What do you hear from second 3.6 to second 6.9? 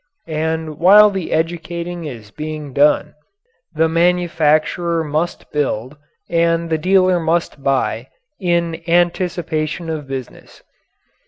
the manufacturer must build, and the